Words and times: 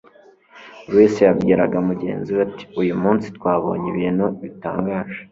Buri 0.83 0.95
wese 1.01 1.19
yabwiraga 1.27 1.77
mugenzi 1.87 2.29
we 2.35 2.41
ati: 2.47 2.63
"Uyu 2.81 2.95
munsi 3.03 3.27
twabonye 3.37 3.87
ibintu 3.93 4.25
bitangaje!" 4.41 5.17